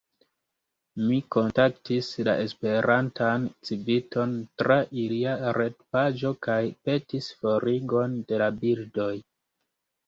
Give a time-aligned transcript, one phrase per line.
[1.09, 9.13] Mi kontaktis la Esperantan Civiton tra ilia retpaĝo kaj petis forigon de la bildoj.